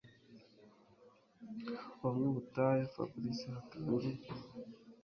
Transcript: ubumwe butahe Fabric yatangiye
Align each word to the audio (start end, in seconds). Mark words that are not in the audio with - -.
ubumwe 2.03 2.27
butahe 2.35 2.81
Fabric 2.93 3.39
yatangiye 3.53 4.25